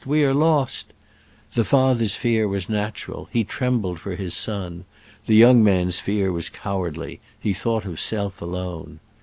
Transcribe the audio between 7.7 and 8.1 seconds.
of